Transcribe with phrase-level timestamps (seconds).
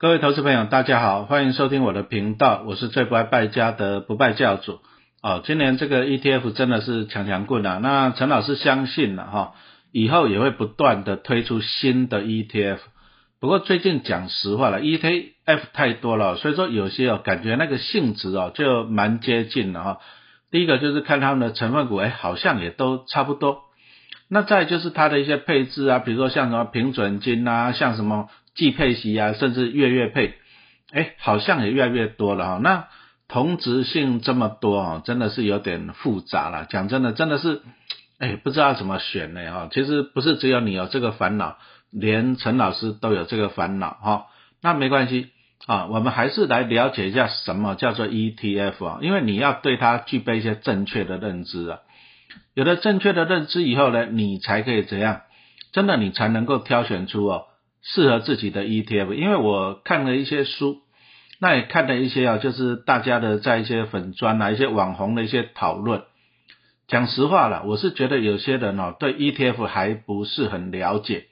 [0.00, 4.78] 各位投资朋友，大家好，欢迎收听我的频道，我是最不爱败家的不败教主。
[5.24, 7.80] 哦，今年这个 ETF 真的是强强棍啊！
[7.82, 9.54] 那陈老师相信了哈，
[9.90, 12.78] 以后也会不断的推出新的 ETF。
[13.40, 19.98] 不过最近讲实话了，ETF 太多了，所以说有些哦感觉那个性质哦就蛮接近的哈。
[20.52, 23.62] 第一个就是看他们的成分股，哎，好像也都差不多。
[24.30, 30.34] 那再就是它的一些配置啊，比如说像什么平准金啊，像什么季配息啊，甚至月月配，
[30.90, 32.58] 哎，好像也越来越多了哈。
[32.60, 32.88] 那
[33.28, 36.66] 同质性这么多啊，真的是有点复杂了。
[36.68, 37.62] 讲真的，真的是，
[38.18, 39.68] 哎，不知道怎么选呢哈。
[39.70, 41.56] 其实不是只有你有这个烦恼，
[41.92, 44.26] 连陈老师都有这个烦恼哈。
[44.60, 45.28] 那没关系
[45.66, 51.78] 啊，我们还是来了解一下什么叫做 ETF 啊，因为你要对它具备一些正确的认知啊。
[52.54, 55.20] 有了正确的认知以后呢，你才可以怎样？
[55.70, 57.44] 真的，你才能够挑选出哦
[57.82, 59.12] 适合自己的 ETF。
[59.14, 60.78] 因为我看了一些书，
[61.40, 66.02] 那也看了一些啊，就是大家的在一些粉砖啊、一些网红的一些讨论。
[66.88, 71.26] 讲实话了，我是觉得有些人哦对 ETF 还不是很了解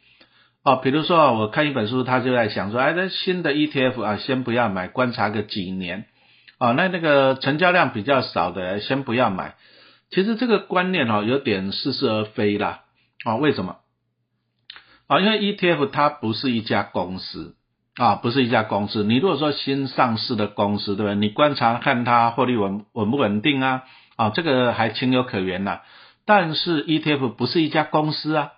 [0.63, 0.77] 哦。
[0.77, 6.05] 比如说啊，我看一本书，他就在想说，哎，这新的 ETF 啊，先不要买，观察个几年
[6.59, 6.75] 哦。
[6.75, 9.55] 那那个成交量比较少的，先不要买。
[10.11, 12.83] 其实这个观念哦有点似是而非啦
[13.25, 13.37] 啊？
[13.37, 13.79] 为什么
[15.07, 15.21] 啊？
[15.21, 17.55] 因为 ETF 它不是一家公司
[17.97, 19.05] 啊，不是一家公司。
[19.05, 21.15] 你如果说新上市的公司，对不对？
[21.15, 23.85] 你观察看它获利稳稳不稳定啊？
[24.17, 25.81] 啊，这个还情有可原呐。
[26.27, 28.53] 但是 ETF 不是一家公司啊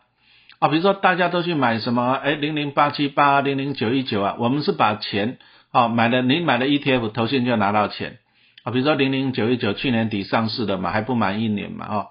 [0.58, 0.68] 啊！
[0.68, 5.38] 比如说大家都去买什么哎零零八七八零零九一九啊，我们是把钱
[5.70, 8.18] 啊买了，你买了 ETF，投信就拿到钱。
[8.64, 12.06] 啊，比如说零零九一九去年底上市的嘛，还不满一年嘛，哦，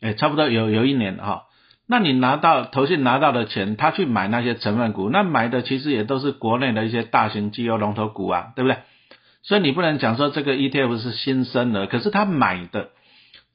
[0.00, 1.44] 哎，差不多有有一年哈。
[1.88, 8.78] 那你拿到投信拿到的钱，他去买那些成分股，那买的其实也都是国内的一些大型绩优龙头股啊，对不对？
[9.42, 12.88] 所以你不能讲说这个 ETF 是新生的，可是他买的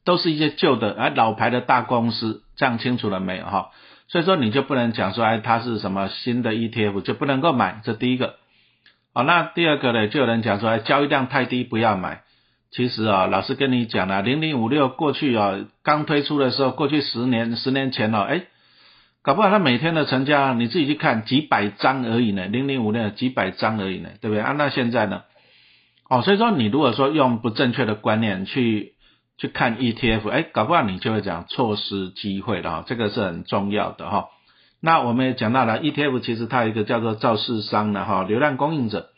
[0.05, 3.71] 都是一些旧的哎老牌的大公司，这样清楚了没有哈？
[4.07, 8.35] 所以说你就不能讲说哎它是什么新的 ETF 就不能够买，这第一个。
[9.13, 12.21] 好，那第二个呢，就有人讲说哎交易量太低不要买。
[12.71, 18.43] 其实啊，老师跟你讲了，零零五六过去啊，刚推出的时候，过去十年十年前哦，哎，
[19.23, 24.53] 搞不好它每天的成交，你自己去看几百张而已呢，零零五六几百张而已呢，对不对啊？
[24.57, 25.23] 那现在呢？
[26.09, 28.93] 哦，所以说你如果说用不正确的观念去
[29.37, 34.27] 去看 ETF，哎，搞不好你就会讲错失机会了哈，这个是很重要的哈。
[34.81, 39.09] 那我们也讲到了 ETF，其实它有一个叫做造市商的哈，流量供应者。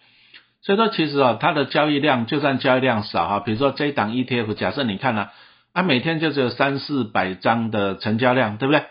[0.65, 5.31] 所以说，其实啊，它的交易量就算交易量少哈，比如说这一档 ETF，假设你看了，
[5.73, 8.85] 啊，每天就只有三四百张的成交量，对不对？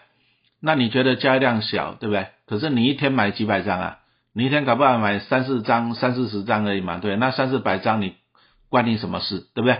[0.60, 2.26] 那你觉得交易量小，对不对？
[2.46, 3.98] 可是你一天买几百张啊？
[4.34, 7.16] 你一天搞不好买三四张、三四十张而已嘛，对？
[7.16, 8.16] 那三四百张你
[8.68, 9.78] 关你什么事，对不对？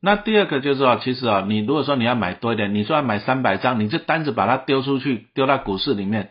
[0.00, 6.30] 那第二个就是说，其实啊，你如果说你要买多一点，你说要买三百张，你这单子把它丢出去，丢到股市里面。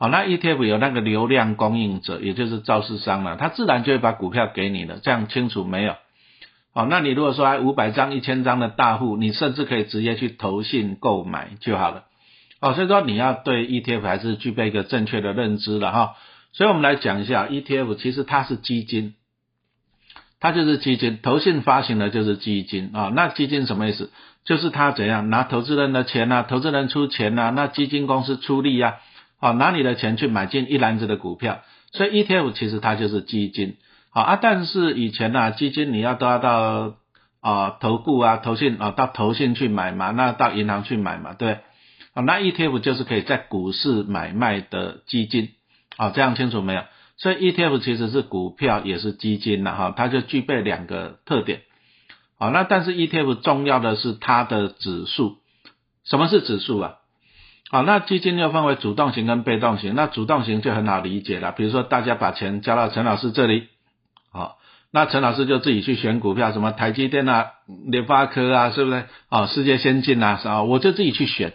[0.00, 5.94] 好，那 ETF 有那个流量供应者，也就是造市商了，他自然就会把股票给你了，这样清楚没有？
[6.72, 12.04] 好，那你如果说还五百张、一千张的大户，你甚至可以直接去投信购买就好了。
[12.62, 16.14] 哦，所以说你要对 ETF 还是具备一个正确的认知了哈。
[16.54, 19.12] 所以我们来讲一下 ETF，其实它是基金，
[20.40, 23.12] 它就是基金，投信发行的就是基金啊。
[23.14, 24.10] 那基金什么意思？
[24.46, 28.96] 就是它怎样拿投资人的钱呐，投资人出钱呐，那基金公司出力呀。
[29.40, 31.62] 好，拿你的钱去买进一篮子的股票，
[31.92, 33.78] 所以 ETF 其实它就是基金。
[34.10, 36.96] 好啊，但是以前呢，基金你要都要到
[37.40, 41.60] 啊投顾啊、投信啊，到投信去买嘛，那到银行去买嘛，对。
[42.12, 45.50] 好，那 ETF 就是可以在股市买卖的基金。
[45.96, 46.82] 好，这样清楚没有？
[47.16, 51.62] 所以 ETF 其实是股票也是基金的哈，它就具备两个特点。
[52.38, 55.36] 好，那但是 ETF 重要的是它的指数。
[56.04, 56.94] 什么是指数啊？
[57.72, 59.94] 好，那基金又分为主动型跟被动型。
[59.94, 63.68] 那主动型就很好理解了，比如说大家把钱交到陈老师这里，
[64.32, 64.56] 好，
[64.90, 67.52] 那陈老师就自己去选股票，什么台积电啊、
[67.86, 69.04] 联发科啊，是不是？
[69.28, 71.52] 哦，世界先进啊，是啊，我就自己去选。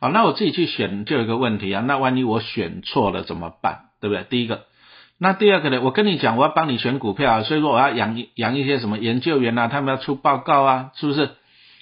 [0.00, 3.86] 好，那我自己去选就有一个问题啊，那万一我选错了怎么办？
[4.02, 4.24] 对不对？
[4.28, 4.64] 第一个，
[5.18, 5.80] 那第二个呢？
[5.80, 11.30] 我跟你讲，我要帮你选股票，所以说我要养养一些什么研究员啊，他们要出报告啊，是不是？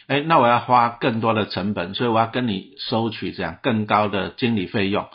[0.06, 5.08] 哎，那我要花更多的成本，所以我要跟你收取这样更高的经理费用，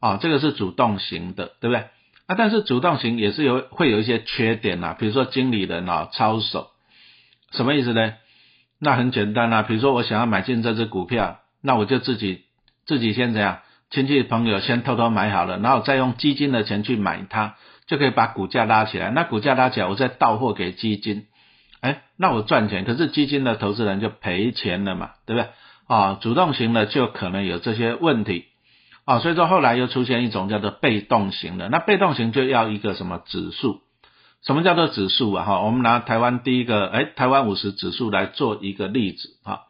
[0.00, 1.84] 啊，这个是主动型的，对不对？
[2.26, 6.68] 啊，但是主动型也是有会有一些缺点呐，比如说经理人啊操守，
[7.52, 8.14] 什么意思呢？
[8.80, 12.44] 那很简单啊，比如说我想要买进这只股票，那我就自己
[12.86, 13.58] 自己先怎样，
[13.90, 17.56] 亲戚朋友先偷偷买好了，然后再用基金的钱去买它，
[17.86, 19.10] 就可以把股价拉起来。
[19.10, 21.26] 那股价拉起来，我再到货给基金，
[21.80, 25.48] 哎，那我赚钱，可是基金的投资人就赔钱了嘛，对不对？
[25.86, 28.46] 啊，主动型的就可能有这些问题
[29.04, 33.80] 啊，所以说后来又出现一种叫做被动型的，那被动型就要一个什么指数？
[34.44, 35.44] 什么叫做指数啊？
[35.44, 39.60] 哈，我们拿台湾第一个哎，台湾五十指数来做一个例子啊。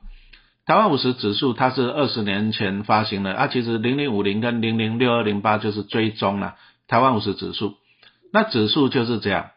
[0.67, 6.57] 台湾五十指数它是二十年前发行的啊，其实零零五零跟零零六二零八就是追踪了
[6.87, 7.77] 台湾五十指数。
[8.31, 9.51] 那指数就是这样，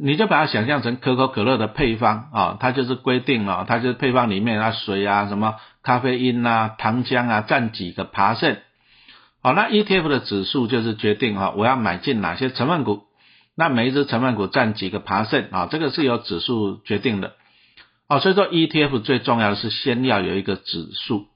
[0.00, 8.58] 你就把它想象成可口可乐的配方啊，它就是规定了，它就是配方里面啊水啊什么咖啡因啊糖浆啊占几个爬升。
[9.42, 13.04] 好，那 ETF 的指数就是决定哈我要买进哪些成分股。
[13.56, 15.66] 那每一只成分股占几个爬升啊？
[15.68, 17.32] 这个是由指数决定的
[18.08, 18.20] 哦。
[18.20, 21.26] 所以说 ETF 最重要的是先要有一个指数，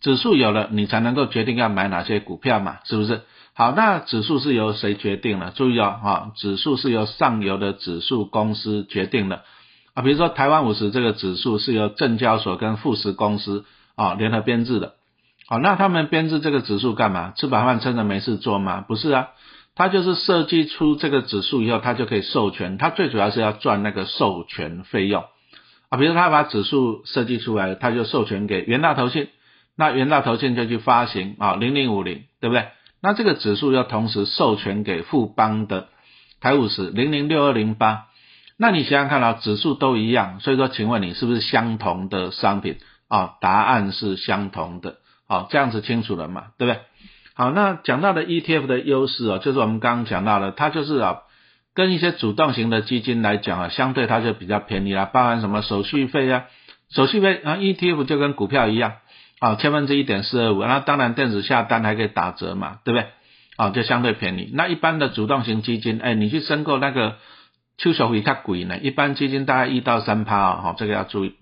[0.00, 3.20] 指数有了，你才能够决定要买哪些股票嘛，是不是？
[3.56, 5.52] 好，那指数是由谁决定的？
[5.52, 9.42] 注意哦，哈，指数是由上游的指数公司决定的
[9.94, 10.02] 啊。
[10.02, 13.64] 比如说台湾五十这个指数是由证交所跟富时公司
[13.94, 14.94] 啊联合编制的。
[15.46, 17.32] 好，那他们编制这个指数干嘛？
[17.36, 18.80] 吃饱饭撑着没事做吗？
[18.80, 19.28] 不是啊。
[19.76, 22.76] 它就是设计出这个指数以后，它就可以授权。
[22.76, 25.24] 它最主要是要赚那个授权费用
[25.90, 25.98] 啊。
[25.98, 29.28] 比如他把指数设计出来了，他就授权给元大投信，
[29.76, 32.66] 那元大投信就去发行啊零零五零，对不对？
[33.04, 35.88] 那这个指数要同时授权给富邦的
[36.40, 38.06] 台五十零零六二零八。
[38.56, 42.78] 那你想想看啊，指数都一样，所以说，请问你是不是相同的商品
[43.08, 43.34] 啊？
[43.42, 44.96] 答案是相同的。
[45.28, 46.44] 好，这样子清楚了嘛？
[46.56, 46.80] 对不对？
[47.34, 51.18] 好，那讲到的 ETF 的优势哦，就是我们刚刚讲到的，它就是啊，
[51.74, 56.44] 跟一些主动型的基金来讲啊，相对它就比较便宜啦，包含什么手续费啊，
[56.88, 58.94] 手续费啊，ETF 就跟股票一样
[59.44, 63.08] 啊，千分之一点四二五，那当然电子下单还可以打折嘛，对不对？
[63.56, 64.50] 啊，就相对便宜。
[64.54, 67.16] 那一般的主动型基金，哎，你去申购那个
[67.76, 71.34] 秋手会较贵呢，一般基金大概一到三趴哦，好，这个要注意。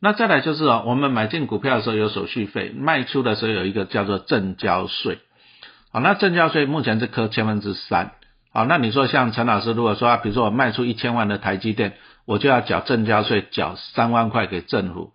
[0.00, 5.18] 那再来就是哦，我们买进股票的时候有手续费，卖出的时候有一个叫做正交税。
[5.92, 8.12] 好，那正交税目前是科千分之三。
[8.52, 11.94] 好，那你说像陈老师，如果说比如说我卖出一千万的台积电，
[12.26, 15.14] 我就要缴正交税，缴三万块给政府。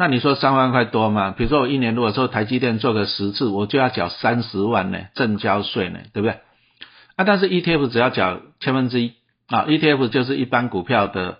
[0.00, 1.34] 那你说三万块多吗？
[1.36, 6.38] 比如说我一年如果说台积电做个十次，我就要缴三十万呢，正交税呢，对不对？
[7.16, 9.12] 啊，但是 ETF 只要缴千分之一
[9.48, 11.38] 啊，ETF 就是一般股票的。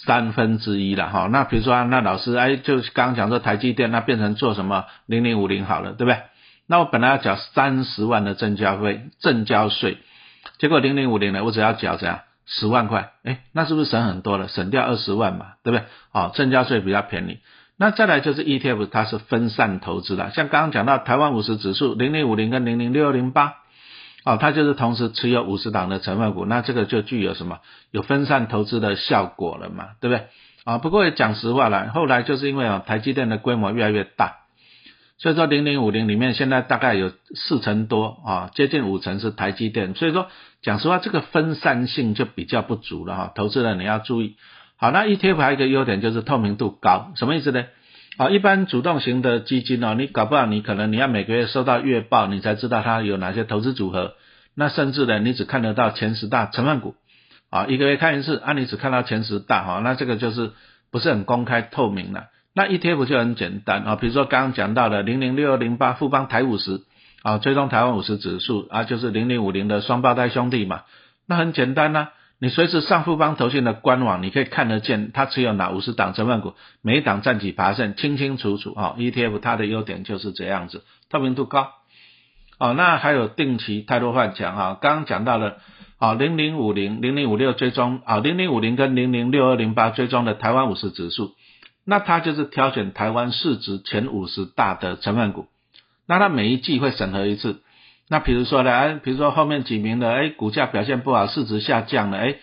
[0.00, 6.20] 三分之一了哈，那比如说那老师哎，就是刚刚讲说台积电，那变成做什么零零五零好了，对不对？
[6.68, 9.98] 那我本来要缴三十万的正交费、正交税，
[10.60, 14.46] 结果零零五零呢，我只要缴这样十万块，哎，那是不是省很多了？
[14.46, 15.86] 省掉二十万嘛，对不对？
[16.12, 17.40] 哦，正交税比较便宜。
[17.78, 23.54] 那再来就是 ETF，它是分散投资的，像刚刚讲到台湾五十指数零零五零跟零零六零八。
[24.24, 27.60] 哦，它就是同时持有五十档的成分股，那这个就具有什么
[27.92, 30.26] 有分散投资的效果了嘛，对不对？
[30.64, 34.38] 啊，不过也讲实话了，后来就是因为啊台积电的规模越来越大，
[35.16, 40.26] 所以说零零五零里面现在大概有四成多啊，接近五成是台积电，所以说
[40.62, 44.36] 讲实话这个分散性就比较不足了哈，投资人你要注意。
[44.80, 47.66] 好，那 ETF 还有一个优点就是透明度高，什么意思呢？
[48.16, 54.14] 啊，一般主动型的基金哦，你搞不好你可能你要每个月收到月报，你才知道它有哪些投资组合。
[54.54, 56.94] 那甚至呢，你只看得到前十大成分股，
[57.50, 60.52] 啊，一个月看一次，啊，你只看到前十大哈，那这个就是
[60.92, 62.26] 不是很公开透明了。
[62.54, 66.82] 那 ETF 就很简单啊，比如说刚刚讲到的零零六二零八富邦台五十
[67.22, 70.82] 啊，追踪台湾五十指数啊，就是零零五零的双胞胎兄弟嘛，
[71.26, 72.10] 那很简单呐。
[72.40, 78.94] 你随时上富邦投信的官网，你可以看得见它持有哪五十档成分股，每一档占几爬升，清清楚楚啊。
[78.96, 81.70] ETF 它的优点就是这样子，透明度高。
[82.60, 85.58] 哦，那还有定期太多换强啊，刚刚讲到了
[85.98, 91.32] 啊，零零五零、零零五六追踪啊，零零五零跟零零六二零八追踪的台湾五十指数，
[91.84, 95.46] 那它就是挑选台湾市值前五十大的成分股，
[96.06, 97.62] 那它每一季会审核一次。
[98.10, 102.36] 那比如说呢，哎，比如说后面几名的，哎，股价表现不好，市值下降了，哎，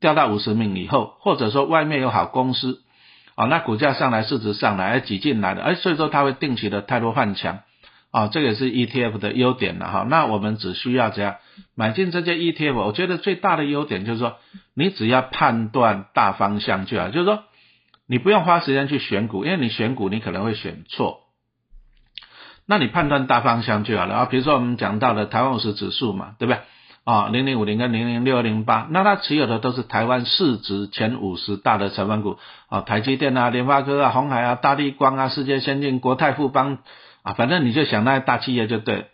[0.00, 2.80] 掉到五十名以后，或者说外面有好公司，
[3.34, 7.58] 啊，那股价上来，市值上来，哎，挤进来的，哎，所以说它会定期的太多换强，
[8.10, 10.06] 啊，这个也是 ETF 的优点了哈。
[10.08, 11.36] 那我们只需要这样
[11.76, 12.74] 买进这些 ETF？
[12.74, 14.36] 我觉得最大的优点就是说，
[14.74, 17.44] 你只要判断大方向就好，就是说
[18.08, 21.20] 你不用花时间去选股，因为你选股你可能会选错。
[22.70, 26.60] 那你判断大方向就好了啊，比如说我们讲到的台湾五十指数嘛，对不对？
[27.02, 36.78] 啊，零零五零跟零零六二零八，那它持有的都是台湾市值前五十大的成分股啊，台积电啊、联发科啊、红海啊、大地光啊、世界先进、国泰富邦
[37.24, 39.06] 啊，反正你就想那些大企业就对。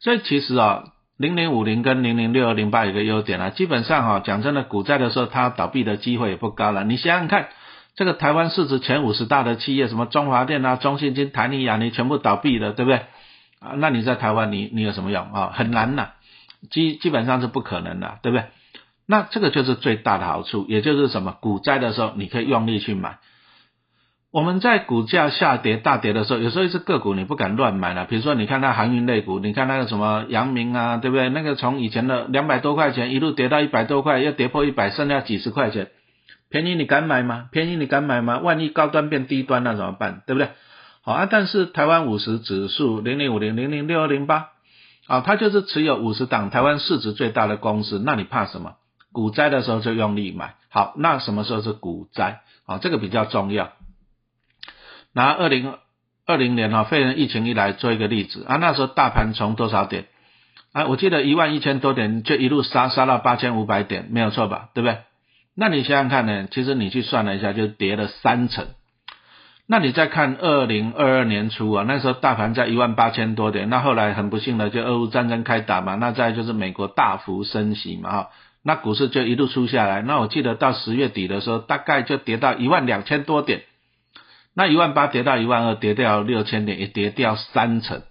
[0.00, 0.84] 所以其实啊，
[1.18, 6.82] 零零五零跟零零六二零八有个优点啊，基本上哈，讲真的，股灾的时候它倒闭的机会也不高了。
[6.84, 7.48] 你想想看，
[7.96, 13.00] 这个台湾市值前五十大的企业，什么中华电啊、中信金、台泥、亚泥，全部倒闭了，对不对？
[13.58, 15.50] 啊，那你在台湾你你有什么用啊？
[15.54, 16.10] 很难呐，
[16.70, 18.44] 基基本上是不可能的，对不对？
[19.06, 21.38] 那这个就是最大的好处，也就是什么？
[21.40, 23.18] 股灾的时候你可以用力去买。
[24.30, 28.04] 我们在股价下跌大跌的时候，有时候一只个股你不敢乱买了。
[28.04, 31.30] 比如说，你看那航运类股，你看那个什么阳明啊，对不对？
[31.30, 35.88] 那个从以前的两百多块钱一路跌到一百多块，又跌破一百，剩下几十块钱，
[36.48, 37.48] 便宜你敢买吗？
[37.50, 38.38] 便宜你敢买吗？
[38.38, 40.22] 万一高端变低端，那怎么办？
[40.26, 40.50] 对不对？
[41.02, 44.48] 好啊，但是台湾五十指数零零五零零零六二零八，
[45.06, 48.74] 啊，它就是持有五十档台湾市值最大的公司，那你怕什么？
[49.12, 50.56] 股灾的时候就用力买。
[50.68, 52.40] 好，那什么时候是股灾？
[52.66, 53.72] 啊，这个比较重要。
[55.12, 55.74] 拿二零
[56.26, 60.06] 二零年哈肺炎疫情一来做一个例子啊，那时候大盘从多少点
[60.72, 60.86] 啊？
[60.86, 64.70] 我记得一万一千多点就一路杀杀到八千五百点，没有错吧？
[64.74, 64.98] 对不对？
[65.56, 66.46] 那你想想看呢？
[66.50, 68.66] 其实你去算了一下，就跌了三成。
[69.66, 78.30] 那你再看二零二二年初啊，那时候大盘在一万八千多点，那后来很不幸的就俄乌战争开打嘛，那再就是美国大幅升息嘛哈，
[78.62, 80.02] 那股市就一路出下来。
[80.02, 83.62] 那我记得到十月底的时候，大概就跌到一万两千多点。
[84.54, 88.02] 那一万八跌到一万二，跌掉六千点，也跌掉三成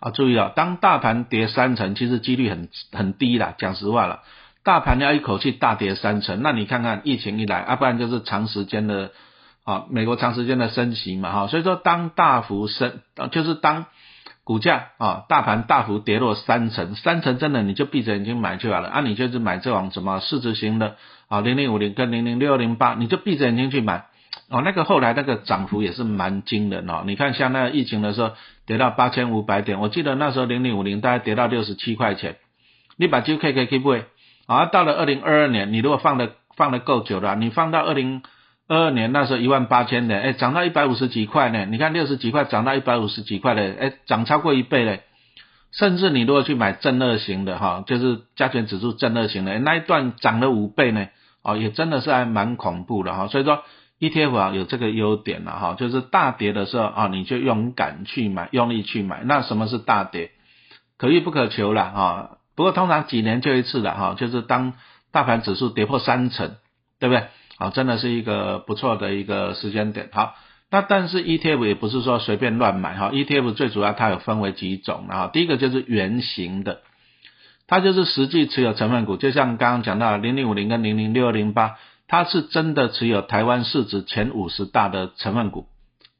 [0.00, 0.10] 啊！
[0.10, 3.54] 注意啊，当大盘跌三成，其实几率很很低啦。
[3.58, 4.20] 讲实话了，
[4.62, 9.10] 大盘要一口气大跌三成，那你看看疫情一来，啊，不然就是长时间的
[9.64, 11.46] 啊，美国长时间的升息嘛，哈。
[11.46, 13.00] 所以说，当大幅升，
[13.30, 13.86] 就是当
[14.44, 20.96] 股价啊，大盘大幅跌落三成，三成真的你就闭着眼睛买就好了啊，你就是买这种什么市值型的
[21.28, 24.06] 啊，零零五零跟零零六零八，你就闭着眼睛去买。
[24.48, 27.04] 哦，那个后来那个涨幅也是蛮惊人哦。
[27.06, 28.32] 你看，像那个疫情的时候，
[28.66, 32.36] 跌到八千五百点，我记得那时候零零五零大概跌到六十七块钱。
[32.96, 34.04] 你把 Q K K K 不会？
[34.50, 38.22] 啊，到了二零二二年，你如果放的放的够久了，你放到二零
[38.66, 41.66] 二二年那时候一万八千的，哎，涨到一百五十几块呢。
[41.66, 45.02] 你看六十几块涨到一百五十几块的，哎，涨超过一倍嘞。
[45.70, 51.06] 甚至你如果去买正二型的哈，就是加权指数正二型的，那一段涨了五倍呢，
[51.44, 53.28] 哦，也真的是还蛮恐怖的哈。
[53.28, 53.62] 所以说。
[54.00, 59.20] ETF 啊有这个优点了哈，就是大跌的时候啊，你就勇敢去买，用力去买。
[59.24, 60.30] 那什么是大跌？
[60.96, 62.30] 可遇不可求了哈。
[62.60, 64.74] 不过通常几年就一次的哈，就是当
[65.12, 66.56] 大盘指数跌破三成，
[66.98, 67.24] 对不对？
[67.56, 70.10] 好，真的是一个不错的一个时间点。
[70.12, 70.34] 好，
[70.70, 75.30] 那但是 ETF 也不是说随便乱买哈，ETF 最主要它有分为几种啊。
[75.32, 76.82] 第一个就是圆形的，
[77.66, 81.78] 它就是实际持有成分股，就像刚刚讲到零零五零跟零零六二零八。
[82.08, 85.66] 它是真的持有台湾市值前五十大的成分股，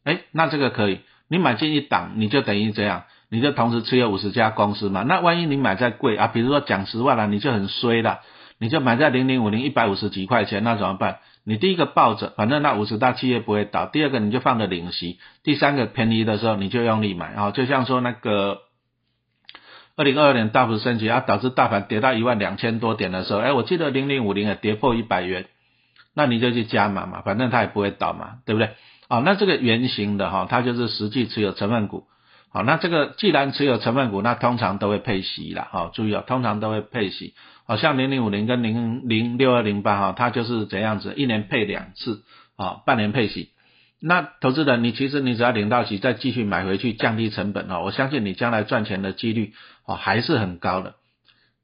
[0.04, 5.02] 哎，那这个可以，你买进一档，你就等于这样，你就同时持有五十家公司嘛。
[5.02, 8.20] 那万一你买在贵啊，比如说讲实话了，你就很衰了，
[8.58, 11.18] 你就买在零零五零一百五十几块钱，那怎么办？
[11.44, 18.58] 你第一个抱着，反正那五十大企业不会倒；第二个你就放着领息；第三个便宜的时候你就用力买啊，就像说那个
[19.96, 25.46] 二零二二年大幅升级啊，导致大盘跌到一万两千多点的时候，哎，我记得零零五零也跌破一百元。
[26.12, 28.70] 那你就去加码嘛，反正它也不会倒嘛，对不对？
[29.06, 32.04] 啊，那这个圆形的哈，它就是实际持有成分股。
[32.52, 35.68] 好，那这个既然持有成分股，那通常都会配息啦。
[35.70, 37.34] 好，注意哦，通常都会配息。
[37.64, 42.24] 好像零零五零跟零零六二零八哈，它就是怎样子，一年配两次，
[42.56, 43.50] 啊，半年配息。
[44.00, 49.52] 那投资人，你其实你只要领到息，再继续买回去，降低成本哦，我相信你将来赚钱的几率
[49.86, 50.94] 哦还是很高的。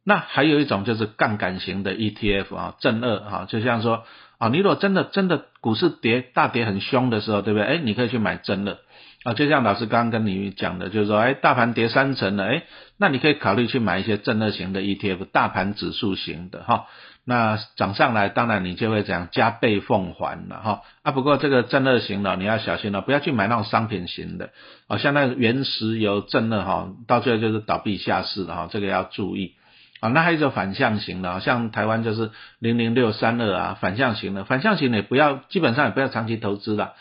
[0.04, 4.04] 那还有一种就是杠杆型的 ETF 啊，正二啊，就像说。
[4.38, 7.66] 啊，你如果真的真的股市跌大跌很凶的时候，对不对？
[7.66, 8.76] 哎，你可以去买正二
[9.24, 12.62] 啊，就像老师刚刚跟你讲的，就是说，哎，大盘跌三成了，哎，
[12.98, 16.86] 那你可以考虑去买一些正二型的 ETF，大盘指数型的哈。
[17.28, 20.82] 那涨上来，当然你就会讲加倍奉还了哈。
[21.02, 24.50] 啊，不过这个正二型的你要小心了，不要去买那种商品型的，
[24.86, 29.54] 哦，像那个原石油正二哈，到最后就是倒闭下市的哈，这个要注意。
[29.98, 32.30] 啊，那还有一种反向型的，像台湾就是
[32.60, 36.92] 零零六三二啊，反向型的，反向型的不要，基本上也不要长期投资了，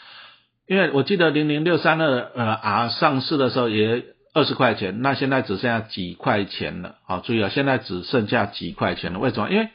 [0.67, 4.03] 因为我记得零零六三二呃 R 上市的时候也
[4.33, 9.49] 二十块钱，那现在只剩下几块钱了，好注意啊，现在只剩下几块钱了，为什么？
[9.49, 9.69] 因为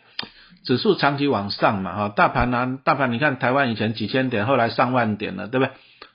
[0.65, 5.73] 指数长期往上嘛，哈，大盘呢，大盘你看台湾以前几千点，后来上万点了，对不对？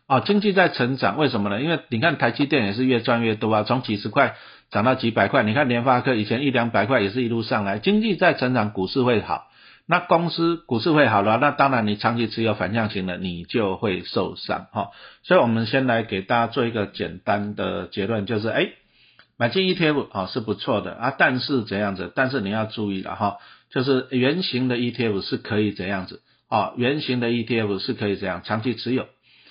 [0.07, 1.61] 啊，经济在成长，为什么呢？
[1.61, 4.35] 因为你看台积电也是越赚越多啊，从几十块。
[4.71, 9.45] 涨到几百块，你看联发科以前一两百块也是一路上来，经济在成长，股市会好，
[9.87, 14.89] 那公司股市会好了，那当然你长期持有反向型的，你就会受伤哈。
[15.21, 18.69] 所以我们先来给大家做一个简单的结论，就是哎，
[19.37, 22.11] 买进 ETF 啊是不错的啊，但是怎样子？
[22.15, 23.37] 但是你要注意了哈，
[23.69, 26.73] 就是圆形的 ETF 是可以怎样子啊？
[26.77, 29.05] 圆形的 ETF 是可以这样长期持有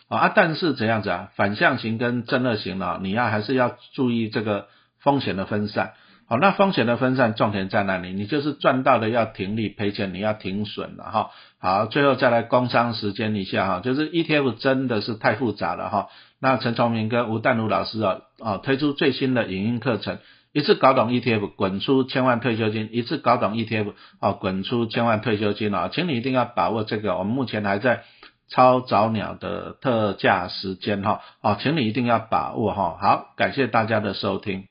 [0.08, 1.30] 啊，但是怎样子啊？
[1.36, 4.66] 反向型跟正二型呢，你要还是要注意这个
[5.00, 5.92] 风险的分散。
[6.26, 8.12] 好，那风险的分散重点在哪里？
[8.14, 11.30] 你就是赚到的要停利，赔钱你要停损了哈。
[11.58, 16.08] 好，最后再来工商时间一下哈，就是 ETF 真的是太复杂了哈。
[16.40, 20.18] 那陈崇明跟吴淡如老师啊啊推出最新的影音课程，
[20.52, 28.04] 一次搞懂 ETF，滚出千万退休金；一次搞懂 ETF，啊滚出千万退休金啊，请你一定要把握这个，我们目前还在
[28.48, 32.96] 超早鸟的特价时间哈，啊，请你一定要把握哈。
[32.98, 34.62] 好，感谢大家的收听。